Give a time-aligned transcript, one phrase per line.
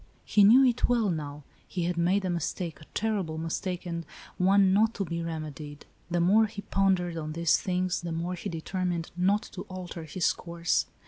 [0.25, 1.43] He knew it well, now.
[1.67, 4.03] He had made a mistake, a terrible mistake, and
[4.39, 5.85] one not to be remedied.
[6.09, 10.33] The more he pondered on these things, the more he determined not to alter his
[10.33, 10.87] course.